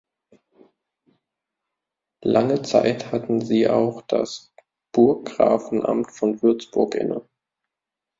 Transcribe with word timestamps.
Lange 2.23 2.63
Zeit 2.63 3.11
hatten 3.11 3.39
sie 3.45 3.69
auch 3.69 4.01
das 4.01 4.51
Burggrafenamt 4.93 6.11
von 6.11 6.41
Würzburg 6.41 6.95
inne. 6.95 7.21